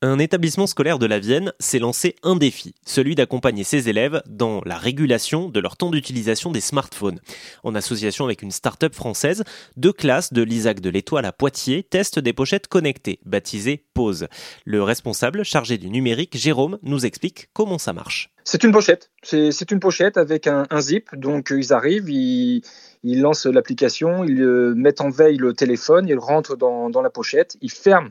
[0.00, 4.60] Un établissement scolaire de la Vienne s'est lancé un défi, celui d'accompagner ses élèves dans
[4.64, 7.18] la régulation de leur temps d'utilisation des smartphones.
[7.64, 9.42] En association avec une start-up française,
[9.76, 14.28] deux classes de l'ISAC de l'Étoile à Poitiers testent des pochettes connectées, baptisées Pause.
[14.64, 18.30] Le responsable chargé du numérique, Jérôme, nous explique comment ça marche.
[18.44, 19.10] C'est une pochette.
[19.24, 21.08] C'est une pochette avec un, zip.
[21.16, 22.62] Donc ils arrivent, ils,
[23.02, 27.72] lancent l'application, ils euh, mettent en veille le téléphone, ils rentrent dans la pochette, ils
[27.72, 28.10] ferment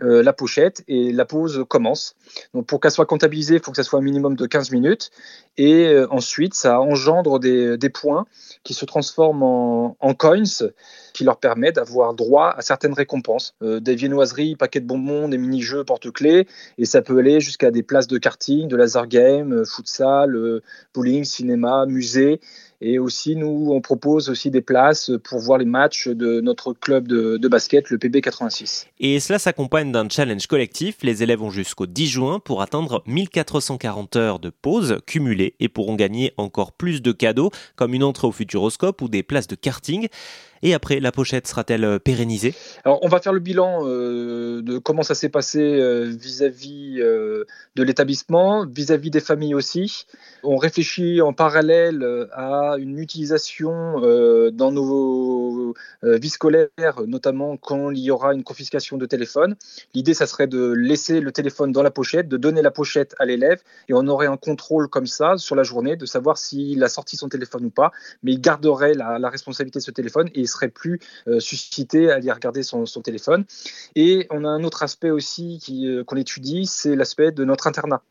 [0.00, 2.14] euh, la pochette et la pause commence.
[2.54, 5.10] Donc pour qu'elle soit comptabilisée, il faut que ça soit un minimum de 15 minutes.
[5.56, 8.26] Et euh, ensuite, ça engendre des, points
[8.62, 9.42] qui se transforment
[9.98, 10.42] en, coins
[11.14, 13.54] qui leur permettent d'avoir droit à certaines récompenses.
[13.62, 16.46] Euh, des viennoiseries, paquets de bonbons, des mini-jeux porte-clés.
[16.76, 20.60] Et ça peut aller jusqu'à des places de karting, de laser game, futsal,
[20.94, 22.40] bowling, cinéma, musée.
[22.80, 27.08] Et aussi, nous, on propose aussi des places pour voir les matchs de notre club
[27.08, 28.86] de, basket, le PB86.
[29.00, 30.98] Et cela s'accompagne d'un challenge collectif.
[31.02, 35.96] Les élèves ont jusqu'au 10 juin pour atteindre 1440 heures de pause cumulées et pourront
[35.96, 40.06] gagner encore plus de cadeaux, comme une entrée au Futuroscope ou des places de karting.
[40.62, 42.54] Et après, la pochette sera-t-elle euh, pérennisée?
[42.84, 47.82] Alors, on va faire le bilan euh, de comment ça s'est passé euh, vis-à-vis de
[47.82, 50.06] l'établissement, vis-à-vis des familles aussi.
[50.42, 54.00] On réfléchit en parallèle à une utilisation
[54.52, 59.56] dans nos vies scolaires, notamment quand il y aura une confiscation de téléphone.
[59.94, 63.24] L'idée, ça serait de laisser le téléphone dans la pochette, de donner la pochette à
[63.24, 66.88] l'élève, et on aurait un contrôle comme ça sur la journée de savoir s'il a
[66.88, 67.92] sorti son téléphone ou pas,
[68.22, 72.16] mais il garderait la, la responsabilité de ce téléphone et serait plus euh, suscité à
[72.16, 73.44] aller regarder son, téléphone.
[73.94, 78.02] Et on a un autre aspect aussi euh, qu'on étudie, c'est l'aspect de notre internat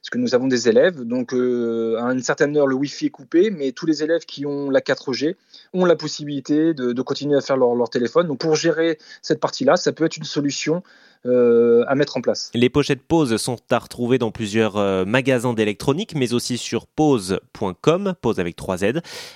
[0.00, 3.10] parce que nous avons des élèves, donc euh, à une certaine heure le Wi-Fi est
[3.10, 5.36] coupé, mais tous les élèves qui ont la 4G
[5.72, 8.26] ont la possibilité de, continuer à faire leur, téléphone.
[8.26, 10.82] Donc pour gérer cette partie-là, ça peut être une solution
[11.24, 12.50] euh, à mettre en place.
[12.54, 18.14] Les pochettes Pause sont à retrouver dans plusieurs euh, magasins d'électronique, mais aussi sur pause.com,
[18.20, 18.84] pause avec 3 Z.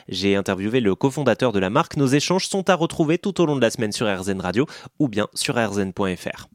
[0.09, 1.97] J'ai interviewé le cofondateur de la marque.
[1.97, 4.67] Nos échanges sont à retrouver tout au long de la semaine sur RZN Radio
[4.99, 6.49] ou bien sur rzn.fr.